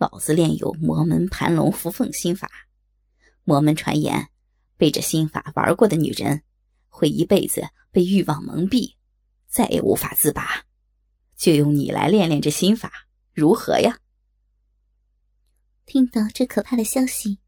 [0.00, 2.50] 老子练有魔门盘龙伏凤心法。
[3.44, 4.30] 魔门传言，
[4.78, 6.42] 被这心法玩过的女人，
[6.88, 8.94] 会一辈子被欲望蒙蔽，
[9.46, 10.64] 再也无法自拔。
[11.36, 12.90] 就用你来练练这心法，
[13.34, 13.98] 如何呀？
[15.84, 17.38] 听到这可怕的消息，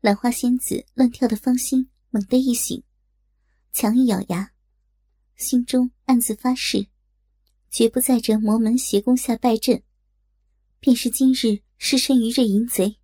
[0.00, 2.82] 兰花仙子乱跳的芳心猛地一醒，
[3.72, 4.50] 强一咬牙，
[5.36, 6.88] 心中暗自发誓，
[7.70, 9.80] 绝不在这魔门邪功下败阵。
[10.80, 12.98] 便是今日失身于这淫贼，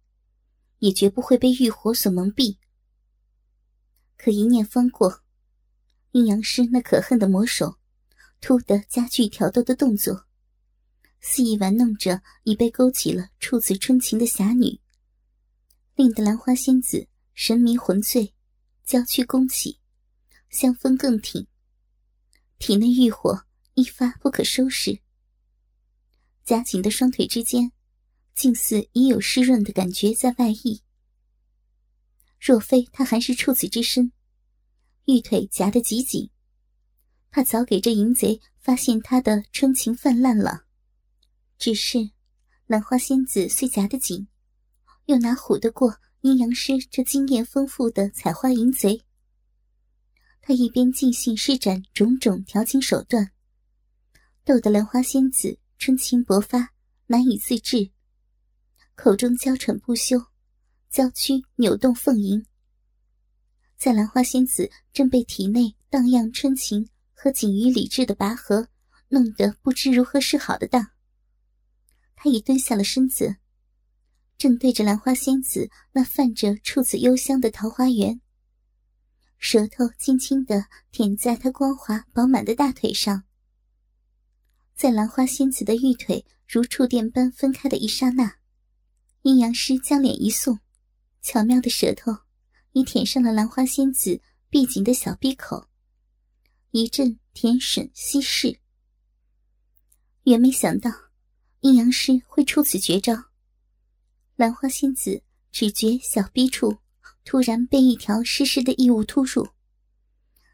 [0.79, 2.57] 也绝不会被欲火所蒙蔽。
[4.17, 5.23] 可一念方过，
[6.13, 7.79] 阴阳师那可恨的魔手。
[8.39, 10.27] 突的加剧挑逗的动作，
[11.21, 14.79] 肆意玩弄着已被勾起了处子春情的侠女，
[15.95, 18.35] 令得兰花仙子神迷魂醉，
[18.85, 19.81] 娇躯弓起，
[20.51, 21.47] 香风更挺，
[22.59, 25.01] 体内欲火一发不可收拾。
[26.47, 27.73] 夹紧的双腿之间，
[28.33, 30.81] 竟似已有湿润的感觉在外溢。
[32.39, 34.13] 若非他还是处子之身，
[35.07, 36.31] 玉腿夹得极紧。
[37.33, 40.67] 怕早给这淫贼发现他的春情泛滥了，
[41.59, 42.11] 只是
[42.67, 44.29] 兰花仙子虽夹得紧，
[45.07, 49.03] 又哪唬得过阴阳师这经验丰富的采花淫贼？
[50.41, 53.33] 他一边尽兴施展种种调情手段，
[54.45, 56.73] 逗得兰花仙子春情勃发，
[57.07, 57.91] 难以自制，
[58.95, 60.19] 口中娇喘不休，
[60.91, 62.45] 娇躯扭动凤吟。
[63.77, 66.89] 在兰花仙子正被体内荡漾春情。
[67.19, 68.69] 和仅于理智的拔河，
[69.09, 70.91] 弄得不知如何是好的当。
[72.15, 73.37] 他已蹲下了身子，
[74.37, 78.21] 正对着兰花仙子那泛着处子幽香的桃花源，
[79.39, 83.25] 舌头轻轻的舔在她光滑饱满的大腿上。
[84.77, 88.37] 在兰花仙子的玉腿如触电般分开的一刹那，
[89.23, 90.61] 阴阳师将脸一送，
[91.23, 92.15] 巧妙的舌头
[92.73, 95.67] 已舔上了兰花仙子闭紧的小闭口。
[96.73, 98.61] 一阵甜吮稀释，
[100.25, 100.91] 原没想到
[101.61, 103.15] 阴阳师会出此绝招。
[104.35, 106.77] 兰花仙子只觉小逼处
[107.25, 109.49] 突然被一条湿湿的异物突入，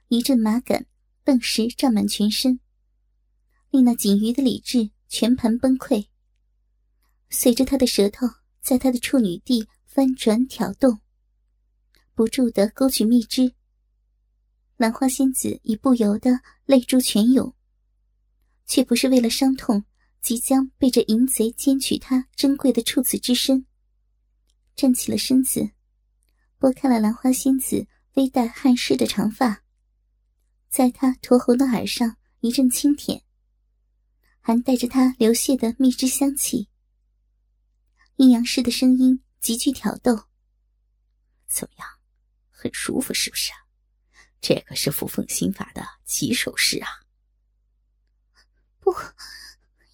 [0.07, 0.87] 一阵麻感
[1.25, 2.61] 顿时胀满全身，
[3.73, 6.07] 令那仅余的理智全盘崩溃。
[7.31, 8.27] 随着他的舌头
[8.61, 11.01] 在他的处女地翻转挑动，
[12.15, 13.55] 不住的勾取蜜汁。
[14.77, 17.55] 兰花仙子已不由得泪珠全涌，
[18.67, 19.83] 却不是为了伤痛
[20.21, 23.65] 即将被这淫贼奸取她珍贵的处子之身，
[24.77, 25.71] 站起了身子，
[26.59, 29.63] 拨开了兰花仙子微带汗湿的长发，
[30.69, 33.23] 在她驼红的耳上一阵轻舔，
[34.43, 36.69] 还带着它流泻的蜜汁香气。
[38.17, 40.29] 阴阳师的声音极具挑逗
[41.49, 41.89] ：“怎么样，
[42.51, 43.53] 很舒服是不是？”
[44.43, 46.89] 这可是扶凤心法的起手式啊！
[48.81, 48.93] 不，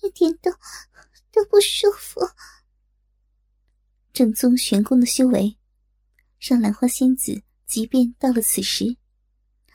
[0.03, 0.51] 一点都
[1.31, 2.21] 都不舒服。
[4.15, 5.59] 正宗玄功的修为，
[6.41, 8.97] 让兰花仙子即便到了此时，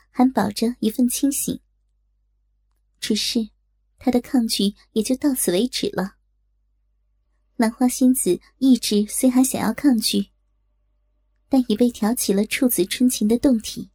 [0.09, 1.61] 还保着一份清醒。
[2.99, 3.51] 只是
[4.03, 6.15] 他的抗拒也就到此为止了。
[7.55, 10.27] 兰花仙子意志虽还想要抗拒，
[11.47, 13.91] 但已被挑起了处子春情的动体。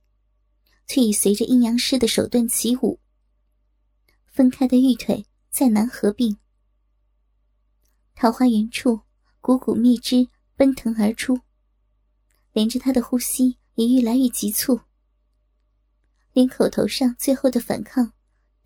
[0.87, 2.99] 却已随着阴阳师的手段起舞，
[4.25, 6.39] 分开的玉腿再难合并。
[8.15, 9.03] 桃花源处，
[9.43, 10.27] 股股蜜汁
[10.57, 11.39] 奔腾而出，
[12.55, 14.81] 连着他的呼吸也愈来愈急促，
[16.33, 18.15] 连口头上最后的反抗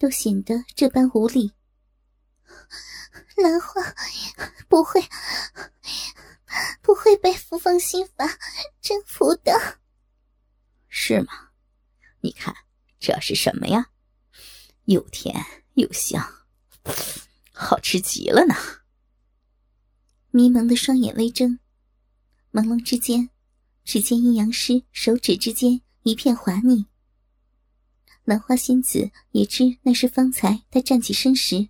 [0.03, 1.53] 都显得这般无力。
[3.37, 3.81] 兰花
[4.69, 5.01] 不会，
[6.83, 8.27] 不会被扶风心法
[8.81, 9.79] 征服的，
[10.89, 11.51] 是吗？
[12.21, 12.53] 你看，
[12.99, 13.91] 这是什么呀？
[14.87, 15.41] 又甜
[15.75, 16.49] 又香，
[17.53, 18.57] 好吃极了呢！
[20.33, 21.61] 迷蒙的双眼微睁，
[22.51, 23.31] 朦胧之间，
[23.85, 26.87] 只见阴阳师手指之间一片滑腻。
[28.25, 31.69] 兰花仙子也知那是方才他站起身时，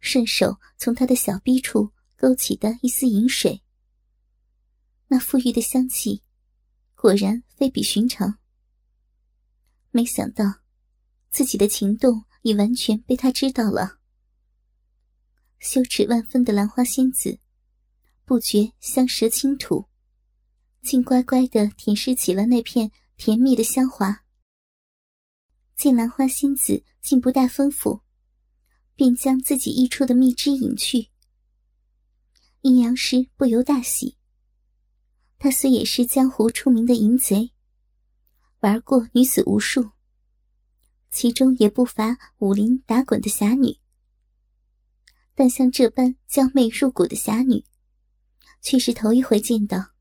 [0.00, 3.62] 顺手从他的小臂处勾起的一丝饮水。
[5.08, 6.22] 那馥郁的香气，
[6.94, 8.38] 果然非比寻常。
[9.90, 10.44] 没想到，
[11.30, 13.98] 自己的情动已完全被他知道了。
[15.58, 17.40] 羞耻万分的兰花仙子，
[18.24, 19.86] 不觉香舌轻吐，
[20.82, 24.24] 竟乖乖的舔舐起了那片甜蜜的香滑。
[25.78, 28.00] 见兰花仙子竟不带吩咐，
[28.96, 31.10] 便将自己溢出的蜜汁饮去。
[32.62, 34.16] 阴阳师不由大喜。
[35.38, 37.52] 他虽也是江湖出名的淫贼，
[38.58, 39.92] 玩过女子无数，
[41.10, 43.78] 其中也不乏武林打滚的侠女，
[45.36, 47.64] 但像这般娇媚入骨的侠女，
[48.60, 49.92] 却是头一回见到。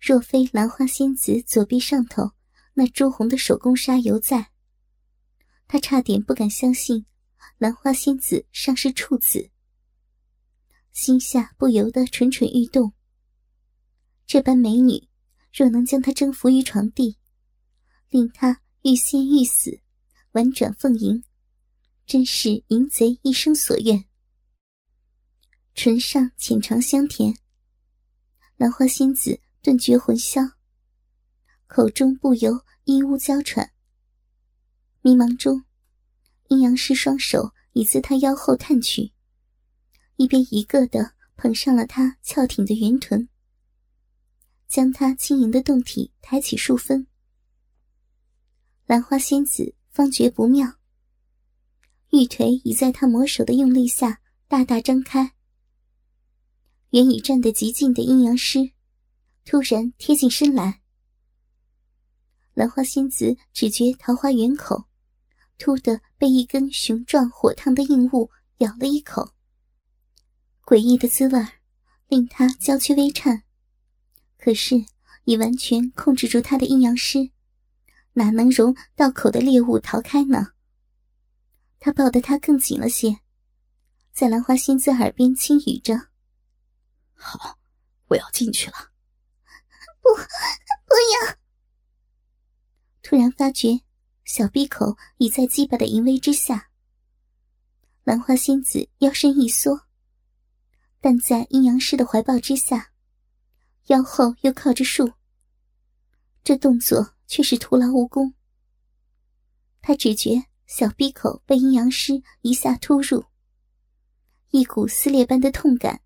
[0.00, 2.32] 若非兰花仙子左臂上头
[2.78, 4.52] 那朱红的手工纱犹在，
[5.66, 7.04] 他差点不敢相信
[7.56, 9.50] 兰花仙子尚是处子，
[10.92, 12.92] 心下不由得蠢蠢欲动。
[14.28, 15.08] 这般美女，
[15.52, 17.18] 若能将他征服于床地，
[18.10, 19.80] 令他欲仙欲死，
[20.30, 21.24] 婉转奉迎，
[22.06, 24.04] 真是淫贼一生所愿。
[25.74, 27.36] 唇上浅尝香甜，
[28.56, 29.40] 兰花仙子。
[29.60, 30.40] 顿觉魂消，
[31.68, 33.72] 口中不由一呜娇喘。
[35.02, 35.64] 迷茫中，
[36.48, 39.12] 阴阳师双手已自他腰后探去，
[40.16, 43.28] 一边一个的捧上了他翘挺的圆臀，
[44.66, 47.06] 将他轻盈的胴体抬起数分。
[48.86, 50.78] 兰花仙子方觉不妙，
[52.12, 55.34] 玉腿已在他魔手的用力下大大张开，
[56.90, 58.72] 原已站得极近的阴阳师。
[59.44, 60.80] 突然贴近身来，
[62.58, 64.86] 兰花仙子只觉桃花源口
[65.58, 69.30] 突的被一根雄壮火烫的硬物咬了一口，
[70.64, 71.46] 诡异的滋味
[72.08, 73.44] 令她娇躯微颤。
[74.36, 74.74] 可是
[75.22, 77.30] 已完全控制住她的阴阳师，
[78.14, 80.48] 哪能容到口的猎物逃开呢？
[81.78, 83.20] 他抱得她更紧了些，
[84.12, 86.08] 在兰花仙子耳边轻语着
[87.14, 87.56] ：“好，
[88.08, 88.90] 我要进去了。”
[90.02, 90.94] 不，不
[91.24, 91.38] 要！
[93.08, 93.80] 突然发觉
[94.26, 96.68] 小闭口已在鸡巴的淫威之下，
[98.04, 99.86] 兰花仙子腰身一缩，
[101.00, 102.92] 但在阴阳师的怀抱之下，
[103.86, 105.10] 腰后又靠着树，
[106.44, 108.34] 这动作却是徒劳无功。
[109.80, 113.24] 他只觉小闭口被阴阳师一下突入，
[114.50, 116.02] 一股撕裂般的痛感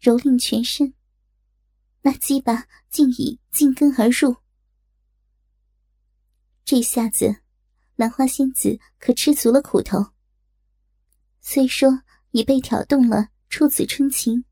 [0.00, 0.94] 蹂躏全身。
[2.02, 4.36] 那鸡巴竟已进根而入，
[6.66, 7.42] 这下子，
[7.94, 10.04] 兰花仙子可吃足了苦头。
[11.40, 12.02] 虽说
[12.32, 14.44] 已被挑动了处子春情，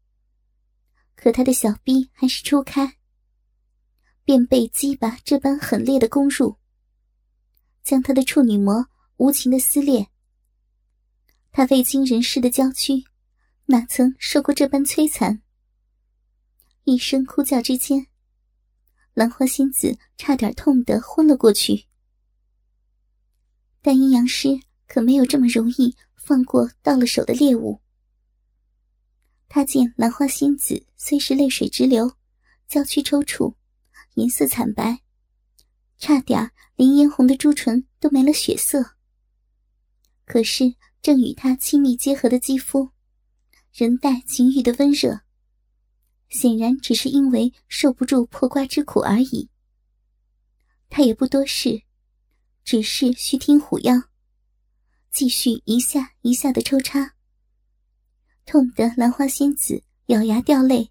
[1.16, 2.98] 可她的小臂还是初开，
[4.22, 6.56] 便被鸡巴这般狠烈的攻入，
[7.82, 10.08] 将她的处女膜无情的撕裂。
[11.50, 13.02] 她未经人事的娇躯，
[13.64, 15.42] 哪曾受过这般摧残？
[16.84, 18.06] 一声哭叫之间，
[19.14, 21.88] 兰花仙子差点痛得昏了过去。
[23.84, 24.48] 但阴阳师
[24.88, 27.82] 可没有这么容易放过到了手的猎物。
[29.46, 32.10] 他见兰花仙子虽是泪水直流，
[32.66, 33.56] 娇躯抽搐，
[34.14, 35.00] 颜色惨白，
[35.98, 38.96] 差点连嫣红的朱唇都没了血色。
[40.24, 42.88] 可是正与他亲密结合的肌肤，
[43.70, 45.20] 仍带情欲的温热。
[46.30, 49.50] 显然只是因为受不住破瓜之苦而已。
[50.88, 51.82] 他也不多事，
[52.64, 53.94] 只是虚听虎腰，
[55.10, 57.14] 继续一下一下的抽插，
[58.46, 60.90] 痛得兰花仙子咬牙掉泪，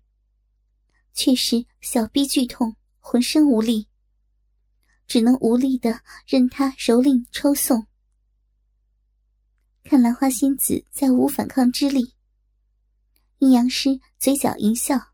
[1.13, 3.88] 却是小臂剧痛，浑身无力，
[5.08, 7.88] 只能无力的任他蹂躏抽送。
[9.84, 12.13] 看兰花仙子再无反抗之力，
[13.39, 15.12] 阴阳师嘴角一笑。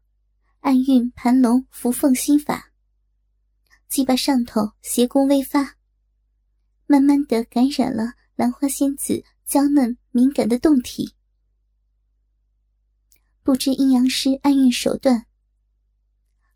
[0.60, 2.74] 暗运盘龙伏凤心法，
[3.88, 5.78] 鸡巴上头邪功微发，
[6.92, 11.14] 慢慢的感染了兰花仙子娇嫩敏感的胴体。
[13.44, 15.28] 不知阴阳师暗运手段，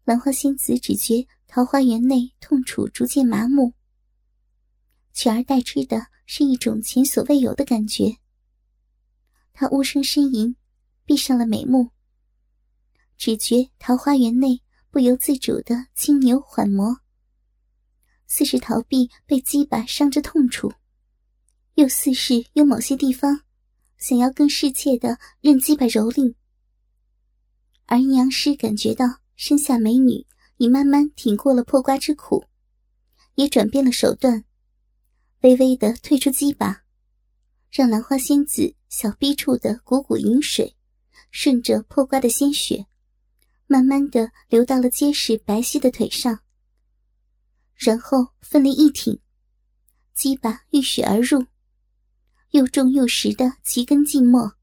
[0.06, 3.74] 兰花仙子只觉桃花源内痛楚逐渐麻木，
[5.14, 8.18] 取而代之的是一种前所未有的感觉。
[9.54, 10.56] 她无声呻吟，
[11.06, 11.92] 闭上了美目。
[13.18, 17.03] 只觉桃花源内不由自主的轻扭缓磨，
[18.36, 20.74] 似是逃避被鸡巴伤着痛楚，
[21.76, 23.42] 又似是有某些地方
[24.00, 26.34] 想要更适切的任鸡巴蹂躏。
[27.86, 30.26] 而阴阳师感觉到身下美女
[30.58, 32.46] 已慢慢挺过了破瓜之苦，
[33.36, 34.44] 也转变了手段，
[35.42, 36.86] 微微的退出鸡巴，
[37.70, 40.76] 让兰花仙子小臂处的股股饮水
[41.30, 42.88] 顺着破瓜的鲜血。
[43.68, 46.40] 慢慢的流到了结实白皙的腿上，
[47.84, 49.20] 然后奋力一挺，
[50.14, 51.48] 鸡巴浴血而入，
[52.52, 54.54] 又重又实的齐根浸没，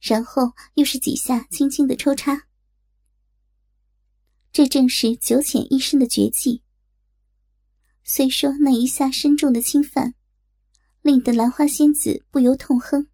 [0.00, 2.46] 然后又是几下轻轻的抽插。
[4.50, 6.62] 这正是九浅一深的绝技。
[8.04, 10.14] 虽说那一下深重的侵犯，
[11.02, 13.08] 令得兰花仙子不由痛哼，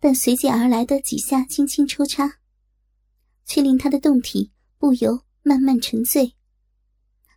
[0.00, 2.38] 但随即而来的几下轻轻抽插，
[3.44, 6.34] 却令她的动体不由慢慢沉醉，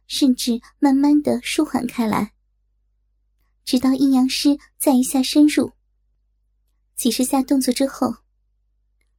[0.07, 2.33] 甚至慢慢的舒缓开来。
[3.63, 5.71] 直到阴阳师再一下深入，
[6.95, 8.15] 几十下动作之后，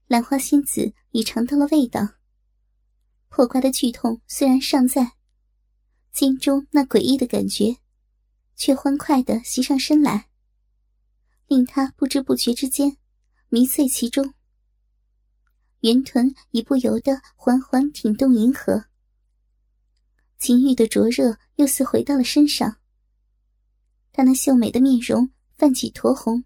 [0.06, 2.14] 兰花仙子已尝到了味道。
[3.28, 5.14] 破瓜的剧痛虽然尚在，
[6.12, 7.76] 心中那诡异的感觉，
[8.54, 10.28] 却欢快的袭上身来，
[11.48, 12.96] 令他不知不觉之间
[13.48, 14.32] 迷醉其中。
[15.80, 18.86] 圆臀已不由得缓缓挺动银河，
[20.38, 22.76] 情欲的灼热又似回到了身上。
[24.12, 26.44] 他那秀美的面容泛起酡红，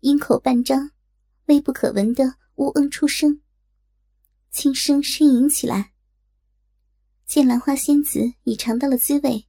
[0.00, 0.90] 阴口半张，
[1.46, 3.40] 微不可闻的呜嗯出声，
[4.50, 5.92] 轻声呻吟起来。
[7.26, 9.46] 见兰花仙子已尝到了滋味，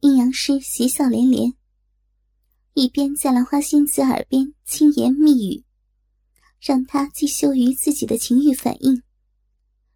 [0.00, 1.54] 阴阳师喜笑连连，
[2.74, 5.64] 一边在兰花仙子耳边轻言密语，
[6.60, 9.00] 让她既羞于自己的情欲反应，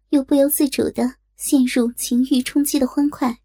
[0.09, 3.41] 又不由自主的陷入情欲冲击的欢快，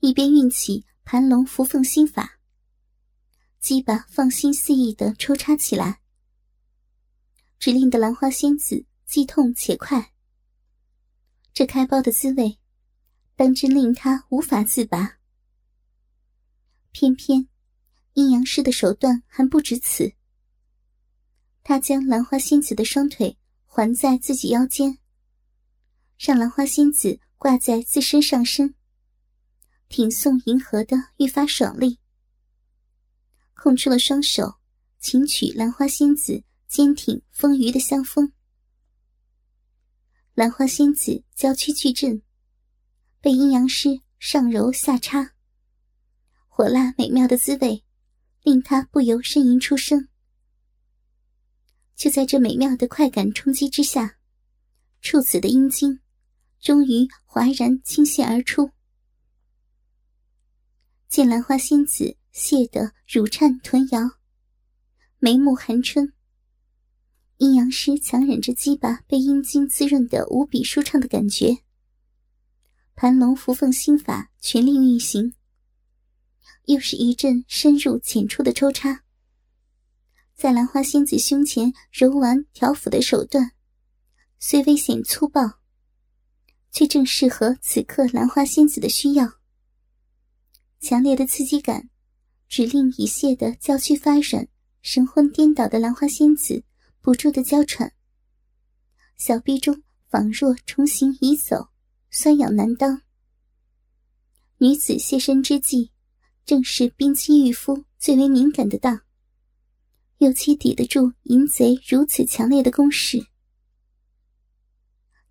[0.00, 2.40] 一边运起盘龙伏凤心法，
[3.60, 6.00] 鸡巴放心肆意的抽插起来，
[7.58, 10.14] 只令得兰花仙子既痛且快。
[11.52, 12.58] 这开包的滋味，
[13.36, 15.18] 当真令他无法自拔。
[16.90, 17.46] 偏偏
[18.14, 20.10] 阴阳师的手段还不止此，
[21.62, 23.36] 他将兰花仙子的双腿
[23.66, 24.98] 环在自己腰间，
[26.18, 28.74] 让兰花仙子挂在自身上身，
[29.88, 31.98] 挺送银河的愈发爽利。
[33.54, 34.56] 空出了双手，
[34.98, 38.32] 请取兰花仙子坚挺丰腴的香风。
[40.34, 42.22] 兰花仙子娇躯巨震，
[43.20, 45.34] 被阴阳师上揉下插，
[46.48, 47.84] 火辣美妙的滋味
[48.42, 50.08] 令她不由呻吟出声。
[51.94, 54.18] 就在这美妙的快感冲击之下，
[55.00, 55.98] 处子的阴茎
[56.60, 58.70] 终于哗然倾泻而出。
[61.08, 64.00] 见兰花仙子泄得乳颤臀摇，
[65.18, 66.12] 眉目含春。
[67.38, 71.58] 阴阳师强忍着鸡巴被阴茎滋润的无比舒畅的感觉，
[72.94, 75.34] 盘龙伏凤心法全力运行，
[76.64, 79.02] 又是一阵深入浅出的抽插。
[80.34, 83.52] 在兰花仙子胸前揉玩挑抚的手段，
[84.38, 85.60] 虽危险粗暴，
[86.76, 89.26] 却正适合此刻兰花仙子的需要。
[90.78, 91.88] 强烈的刺激感，
[92.50, 94.46] 指令已泄的娇躯发软、
[94.82, 96.62] 神魂颠倒的兰花仙子。
[97.00, 97.94] 不住的娇喘，
[99.16, 101.68] 小臂中仿若重行已走，
[102.10, 103.00] 酸痒难当。
[104.58, 105.92] 女子卸身之际，
[106.44, 109.00] 正是冰肌玉肤最为敏感的当，
[110.18, 113.28] 又岂抵得住淫贼如此强烈的攻势？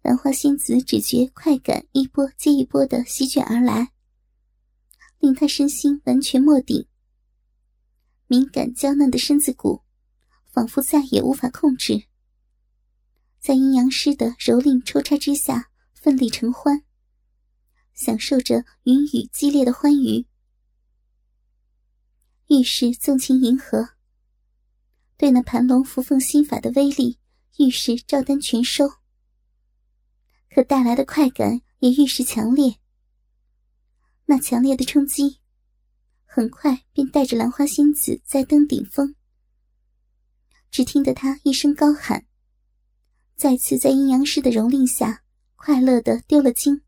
[0.05, 3.91] 兰花仙子只觉快感一波接一波的席卷而来，
[5.17, 6.85] 令她身心完全没顶，
[8.27, 9.81] 敏感娇嫩的身子骨。
[10.51, 12.03] 仿佛再也无法控制，
[13.39, 16.83] 在阴阳师的蹂躏抽插之下，奋力成欢，
[17.95, 20.27] 享受着云雨激烈的欢愉。
[22.47, 23.89] 遇是纵情迎合，
[25.17, 27.17] 对那盘龙伏凤心法的威力，
[27.57, 28.87] 愈是照单全收。
[30.55, 32.77] 可带来的快感也愈是强烈。
[34.23, 35.41] 那强烈的冲击，
[36.23, 39.15] 很快便带着兰花仙子在登顶峰。
[40.71, 42.25] 只听得他一声高喊，
[43.35, 45.23] 再次在阴阳师的蹂躏下，
[45.57, 46.83] 快乐的丢了精。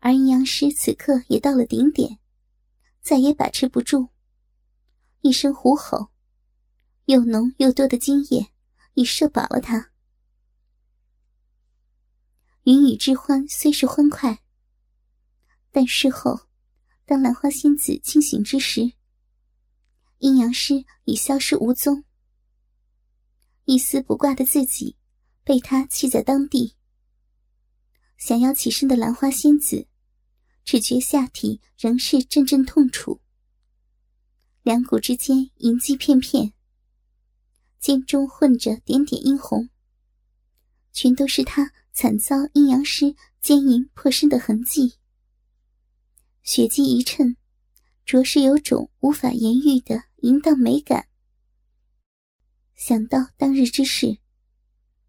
[0.00, 2.18] 而阴阳师此刻也到了顶点，
[3.00, 4.10] 再也把持不住，
[5.22, 6.08] 一声虎吼，
[7.06, 8.48] 又浓又多的精液
[8.92, 9.91] 已射饱了他。
[12.64, 14.40] 云雨之欢虽是欢快，
[15.72, 16.42] 但事后，
[17.04, 18.92] 当兰花仙子清醒之时，
[20.18, 22.04] 阴阳师已消失无踪。
[23.64, 24.96] 一丝不挂的自己，
[25.42, 26.76] 被他弃在当地。
[28.16, 29.88] 想要起身的兰花仙子，
[30.64, 33.20] 只觉下体仍是阵阵痛楚，
[34.62, 36.52] 两股之间银迹片片，
[37.80, 39.68] 肩中混着点点殷红，
[40.92, 44.94] 全都是他惨遭阴阳师奸淫破身的痕迹。
[46.42, 47.36] 血迹一衬，
[48.04, 51.06] 着实有种无法言喻的淫荡美感。
[52.74, 54.18] 想到当日之事，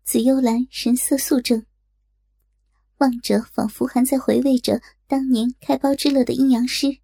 [0.04, 1.66] 紫幽兰神色肃正，
[2.98, 7.00] 望着仿佛还在回味着当年开包之乐的阴阳师，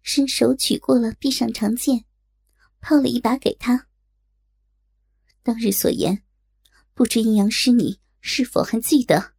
[0.00, 2.04] 伸手取过了臂上长剑，
[2.80, 3.88] 抛了一把给他。
[5.42, 6.22] 当日所言，
[6.94, 9.34] 不知阴阳师你是否还记得？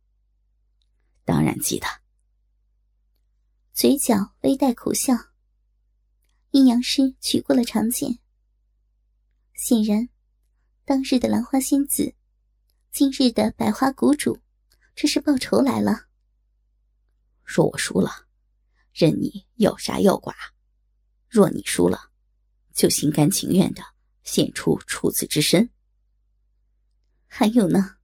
[1.24, 1.88] 当然记得。
[3.74, 5.16] 嘴角微带苦笑。
[6.52, 8.20] 阴阳师取过了长剑。
[9.56, 10.08] 显然，
[10.86, 12.14] 当日的兰花仙子，
[12.92, 14.40] 今日的百花谷主，
[14.96, 16.06] 这是报仇来了。
[17.44, 18.28] 若我输了，
[18.94, 20.32] 任你要杀要剐；
[21.28, 22.12] 若你输了，
[22.72, 23.82] 就心甘情愿的
[24.22, 25.72] 献出处子之身。
[27.26, 27.95] 还有呢？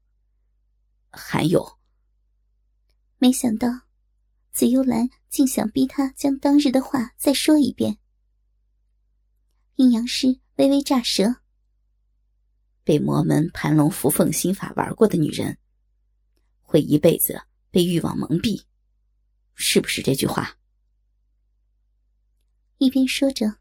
[1.11, 1.77] 还有。
[3.17, 3.67] 没想到，
[4.51, 7.97] 紫幽兰竟想逼他将当日的话再说一遍。
[9.75, 11.35] 阴阳师微微乍舌。
[12.83, 15.57] 被魔门盘龙伏凤心法玩过的女人，
[16.61, 17.39] 会一辈子
[17.69, 18.63] 被欲望蒙蔽，
[19.53, 20.57] 是不是这句话？
[22.79, 23.57] 一边说着，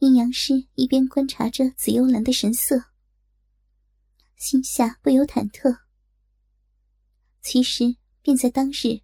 [0.00, 2.84] 阴阳师一边观察着紫幽兰的神色，
[4.36, 5.81] 心下不由忐忑。
[7.42, 9.02] 其实，便在当日，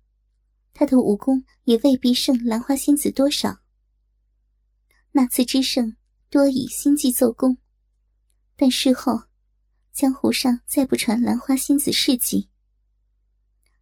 [0.72, 3.58] 他的武功也未必胜兰花仙子多少。
[5.10, 5.96] 那次之胜，
[6.30, 7.58] 多以心计奏功。
[8.56, 9.24] 但事后，
[9.92, 12.48] 江湖上再不传兰花仙子事迹。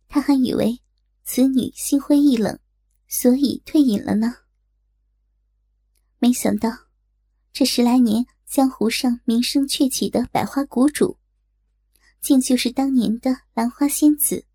[0.08, 0.80] 他还以为
[1.22, 2.58] 此女心灰意冷，
[3.06, 4.36] 所以退隐了呢。
[6.18, 6.70] 没想到，
[7.52, 11.18] 这十来年江湖上名声鹊起的百花谷主，
[12.26, 14.46] 竟就是当年的兰花仙子。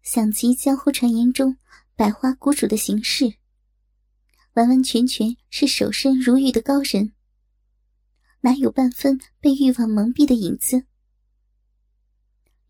[0.00, 1.56] 想及江湖传言中
[1.96, 3.34] 百花谷主的行事，
[4.52, 7.14] 完完全全是守身如玉的高人。
[8.42, 10.84] 哪有半分被欲望蒙蔽的影子？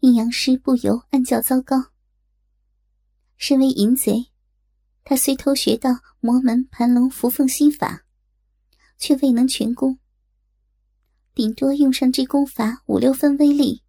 [0.00, 1.90] 阴阳师不由暗叫糟糕。
[3.37, 4.30] 身为淫贼，
[5.04, 8.06] 他虽偷学到魔门盘龙伏凤心法，
[8.96, 9.98] 却未能全功，
[11.38, 13.81] 顶多用上这功法五六分威力。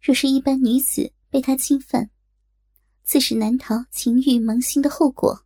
[0.00, 2.10] 若是一般女子被他侵犯，
[3.04, 5.44] 自是难逃情欲萌心的后果。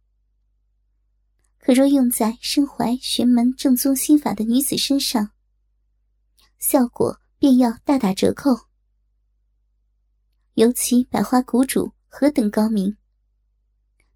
[1.59, 5.33] 可若用在身怀玄门正宗心法的女子身上，
[6.59, 8.59] 效果便要大打折扣。
[10.55, 12.97] 尤其百花谷主何等高明，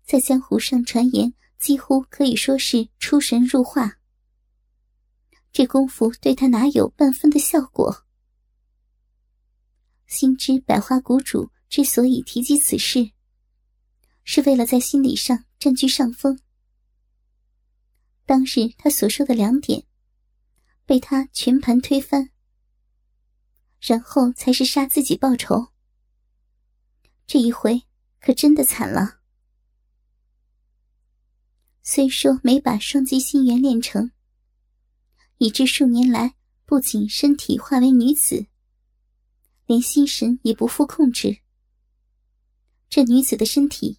[0.06, 3.99] 在江湖上传言几乎可以说是出神入化。
[5.52, 8.06] 这功夫对他哪有半分的效果？
[10.06, 13.10] 心知百花谷主之所以提及此事，
[14.24, 16.40] 是为了在心理上占据上风。
[18.26, 19.84] 当日他所说的两点，
[20.86, 22.30] 被他全盘推翻，
[23.80, 25.68] 然后才是杀自己报仇。
[27.26, 27.82] 这一回
[28.20, 29.20] 可真的惨了。
[31.82, 34.12] 虽说没把双极心元练成，
[35.42, 36.34] 以致数年来
[36.66, 38.44] 不仅身体化为女子，
[39.64, 41.40] 连心神也不复控制。
[42.90, 43.98] 这女子的身体，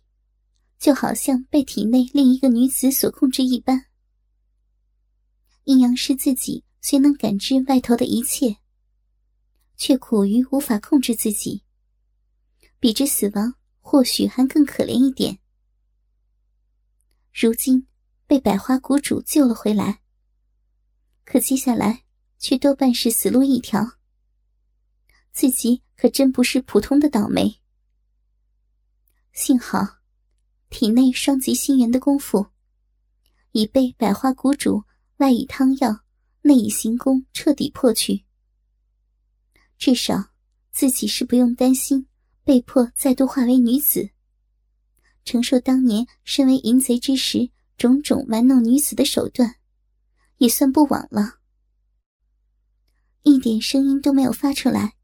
[0.78, 3.88] 就好像被体内另一个女子所控制一般。
[5.64, 8.58] 阴阳师自己虽能感知外头的一切，
[9.76, 11.64] 却苦于无法控制自己。
[12.80, 15.40] 比之死亡，或许还更可怜一点。
[17.34, 17.88] 如今
[18.28, 20.01] 被百花谷主救了回来，
[21.26, 22.04] 可接下来
[22.38, 23.98] 却多半是死路一条。
[25.32, 27.62] 自己可真不是普通的倒霉。
[29.34, 30.00] 幸好，
[30.70, 32.48] 体内双极心元的功夫
[33.52, 34.84] 已被百花谷主。
[35.18, 36.00] 外以汤药，
[36.42, 38.26] 内以行宫，彻底破去。
[39.78, 40.32] 至少
[40.72, 42.08] 自己是不用担心
[42.44, 44.10] 被迫再度化为女子，
[45.24, 49.58] 承受当年身为淫贼之时种种玩弄女子的手段，
[50.42, 51.36] 也算不枉了。
[53.22, 54.96] 一点声音都没有发出来。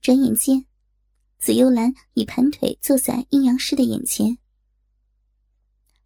[0.00, 0.66] 转眼间，
[1.40, 4.38] 紫幽兰已盘腿坐在阴阳师的眼前，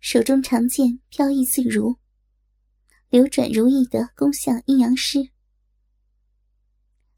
[0.00, 1.96] 手中长剑飘逸自如。
[3.10, 5.28] 流转如意的攻向阴阳师，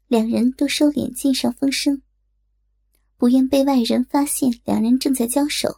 [0.07, 2.01] 两人都收敛剑上风声，
[3.15, 5.77] 不愿被外人发现两人正在交手。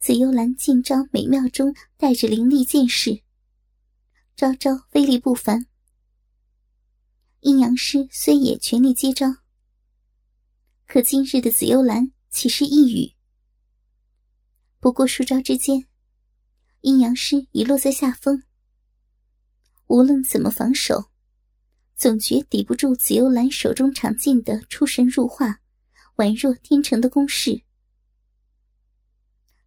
[0.00, 3.22] 紫幽兰剑招美妙中带着凌厉剑势，
[4.38, 5.66] 招招威力不凡。
[7.40, 9.26] 阴阳师虽也全力接招，
[10.86, 13.14] 可今日的紫幽兰岂是一语？
[14.78, 15.88] 不过数招之间。
[16.82, 18.44] 阴阳师已落在下风，
[19.88, 21.10] 无论怎么防守，
[21.96, 25.62] 总觉抵不住紫幽兰手中长剑的出神入化、
[26.18, 27.64] 宛若天成的攻势。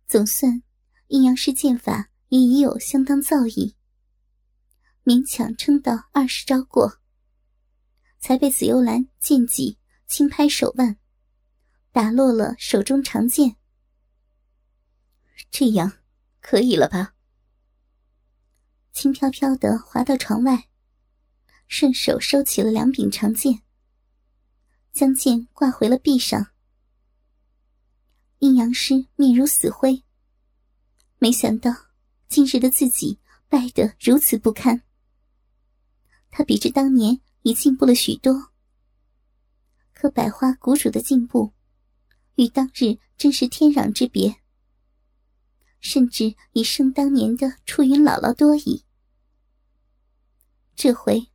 [0.08, 0.64] 总算，
[1.08, 3.74] 阴阳师剑法也已有相当造诣，
[5.04, 7.00] 勉强撑到二十招过，
[8.20, 10.98] 才被紫幽兰剑戟轻拍手腕，
[11.92, 13.56] 打落了手中长剑。
[15.50, 15.92] 这样，
[16.40, 17.16] 可以了吧？
[18.94, 20.70] 轻飘飘的滑到床外，
[21.68, 23.64] 顺手收起了两柄长剑，
[24.94, 26.52] 将剑挂回了壁上。
[28.38, 30.04] 阴阳师面如死灰，
[31.18, 31.72] 没想到
[32.28, 34.84] 今日的自己败得如此不堪。
[36.32, 38.52] 他比之当年已进步了许多，
[39.94, 41.54] 可百花谷主的进步，
[42.36, 44.38] 与当日真是天壤之别。
[45.80, 48.86] 甚至已胜当年的初云姥姥多矣。
[50.76, 51.28] 这回，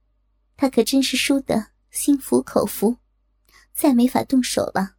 [0.56, 2.96] 他可真是输得心服口服，
[3.74, 4.95] 再没法动手了。